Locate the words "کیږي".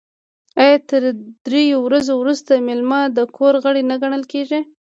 4.31-4.59